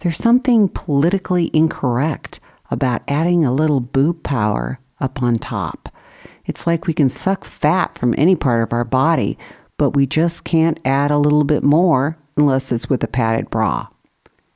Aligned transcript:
There's 0.00 0.16
something 0.16 0.68
politically 0.68 1.50
incorrect 1.52 2.40
about 2.72 3.02
adding 3.06 3.44
a 3.44 3.52
little 3.52 3.80
boob 3.80 4.22
power 4.22 4.80
up 4.98 5.22
on 5.22 5.38
top. 5.38 5.94
It's 6.46 6.66
like 6.66 6.86
we 6.86 6.94
can 6.94 7.10
suck 7.10 7.44
fat 7.44 7.98
from 7.98 8.14
any 8.16 8.34
part 8.34 8.62
of 8.62 8.72
our 8.72 8.84
body, 8.84 9.36
but 9.76 9.90
we 9.90 10.06
just 10.06 10.42
can't 10.44 10.80
add 10.84 11.10
a 11.10 11.18
little 11.18 11.44
bit 11.44 11.62
more 11.62 12.16
unless 12.34 12.72
it's 12.72 12.88
with 12.88 13.04
a 13.04 13.08
padded 13.08 13.50
bra. 13.50 13.88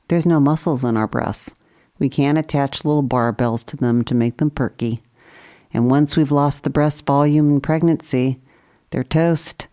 There's 0.07 0.25
no 0.25 0.39
muscles 0.39 0.83
in 0.83 0.97
our 0.97 1.07
breasts. 1.07 1.53
We 1.99 2.09
can't 2.09 2.39
attach 2.39 2.83
little 2.83 3.03
barbells 3.03 3.63
to 3.67 3.77
them 3.77 4.03
to 4.05 4.15
make 4.15 4.37
them 4.37 4.49
perky. 4.49 5.01
And 5.71 5.91
once 5.91 6.17
we've 6.17 6.31
lost 6.31 6.63
the 6.63 6.71
breast 6.71 7.05
volume 7.05 7.51
in 7.51 7.61
pregnancy, 7.61 8.41
they're 8.89 9.03
toast. 9.03 9.67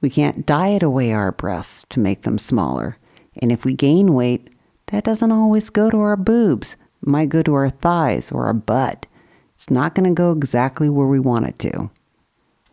We 0.00 0.08
can't 0.08 0.46
diet 0.46 0.82
away 0.82 1.12
our 1.12 1.32
breasts 1.32 1.84
to 1.90 2.00
make 2.00 2.22
them 2.22 2.38
smaller. 2.38 2.96
And 3.42 3.52
if 3.52 3.66
we 3.66 3.74
gain 3.74 4.14
weight, 4.14 4.48
that 4.86 5.04
doesn't 5.04 5.32
always 5.32 5.68
go 5.68 5.90
to 5.90 5.98
our 5.98 6.16
boobs 6.16 6.76
might 7.06 7.28
go 7.28 7.42
to 7.42 7.54
our 7.54 7.70
thighs 7.70 8.32
or 8.32 8.46
our 8.46 8.54
butt. 8.54 9.06
It's 9.54 9.70
not 9.70 9.94
going 9.94 10.08
to 10.08 10.14
go 10.14 10.32
exactly 10.32 10.88
where 10.88 11.06
we 11.06 11.18
want 11.18 11.46
it 11.46 11.58
to. 11.60 11.90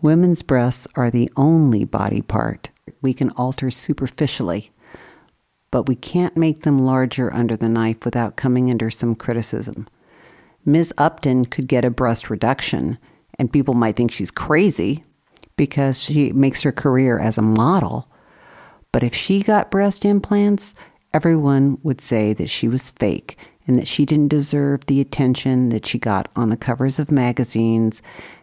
Women's 0.02 0.41
breasts 0.41 0.88
are 0.96 1.09
the 1.09 1.31
only 1.38 1.85
body 1.85 2.22
part 2.22 2.69
we 3.02 3.13
can 3.13 3.30
alter 3.31 3.72
superficially, 3.72 4.72
but 5.72 5.88
we 5.88 5.96
can't 5.96 6.35
make 6.35 6.63
them 6.63 6.80
larger 6.80 7.34
under 7.34 7.56
the 7.56 7.69
knife 7.69 8.03
without 8.03 8.35
coming 8.35 8.69
under 8.69 8.90
some 8.90 9.16
criticism. 9.16 9.88
Ms. 10.66 10.94
Upton 10.97 11.46
could 11.46 11.68
get 11.68 11.85
a 11.85 11.90
breast 11.90 12.29
reduction, 12.29 12.97
and 13.38 13.52
people 13.52 13.74
might 13.74 13.96
think 13.96 14.12
she's 14.12 14.31
crazy 14.31 15.03
because 15.56 16.02
she 16.02 16.31
makes 16.31 16.63
her 16.63 16.72
career 16.72 17.19
as 17.19 17.38
a 17.38 17.41
model. 17.41 18.09
But 18.91 19.03
if 19.03 19.13
she 19.13 19.41
got 19.41 19.72
breast 19.72 20.06
implants, 20.06 20.74
everyone 21.13 21.78
would 21.84 22.02
say 22.02 22.34
that 22.34 22.50
she 22.50 22.68
was 22.68 22.91
fake 22.91 23.38
and 23.68 23.78
that 23.78 23.88
she 23.88 24.06
didn't 24.06 24.28
deserve 24.28 24.85
the 24.85 25.00
attention 25.00 25.69
that 25.69 25.85
she 25.85 25.97
got 25.97 26.29
on 26.35 26.50
the 26.50 26.57
covers 26.57 27.00
of 27.00 27.12
magazines 27.12 28.01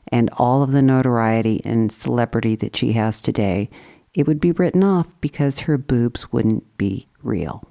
and 0.09 0.31
all 0.35 0.63
of 0.63 0.73
the 0.73 0.83
notoriety 0.83 1.61
and 1.65 1.93
celebrity 1.93 2.57
that 2.57 2.75
she 2.75 2.93
has 2.93 3.21
today, 3.21 3.69
it 4.15 4.27
would 4.27 4.41
be 4.41 4.53
written 4.53 4.83
off 4.83 5.09
because 5.21 5.61
her 5.61 5.79
boobs 5.79 6.33
wouldn't 6.33 6.77
be 6.77 7.07
real. 7.23 7.65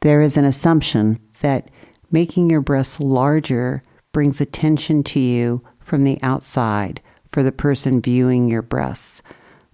There 0.00 0.20
is 0.20 0.36
an 0.36 0.44
assumption 0.44 1.18
that 1.40 1.70
making 2.10 2.50
your 2.50 2.60
breasts 2.60 3.00
larger 3.00 3.82
brings 4.12 4.40
attention 4.40 5.02
to 5.04 5.20
you 5.20 5.62
from 5.78 6.04
the 6.04 6.18
outside 6.22 7.00
for 7.30 7.42
the 7.42 7.52
person 7.52 8.00
viewing 8.00 8.48
your 8.48 8.62
breasts, 8.62 9.22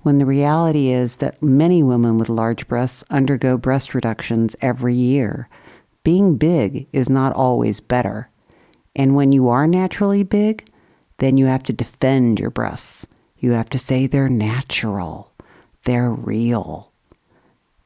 when 0.03 0.19
the 0.19 0.27
reality 0.27 0.91
is 0.91 1.17
that 1.17 1.43
many 1.43 1.83
women 1.83 2.19
with 2.19 2.29
large 2.29 2.69
breasts 2.69 3.03
undergo 3.11 3.57
breast 3.57 3.95
reductions 3.95 4.55
every 4.61 4.95
year 4.95 5.49
being 6.05 6.37
big 6.37 6.87
is 6.93 7.11
not 7.11 7.33
always 7.33 7.81
better. 7.81 8.31
And 8.95 9.17
when 9.17 9.33
you 9.33 9.49
are 9.49 9.67
naturally 9.67 10.23
big, 10.23 10.71
then 11.17 11.37
you 11.37 11.47
have 11.47 11.63
to 11.65 11.73
defend 11.73 12.39
your 12.39 12.51
breasts. 12.51 13.07
You 13.39 13.53
have 13.53 13.71
to 13.71 13.79
say 13.79 14.07
they're 14.07 14.29
natural, 14.29 15.33
they're 15.85 16.11
real. 16.11 16.93